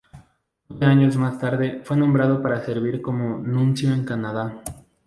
[0.69, 4.63] Nueve años más tarde fue nombrado para servir como Nuncio en Canadá.